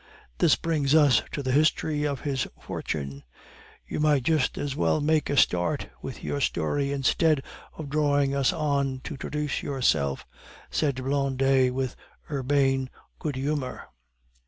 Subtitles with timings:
[0.39, 3.23] This brings us to the history of his fortune."
[3.85, 7.43] "You might just as well make a start with your story instead
[7.77, 10.25] of drawing us on to traduce ourselves,"
[10.71, 11.95] said Blondet with
[12.31, 13.89] urbane good humor.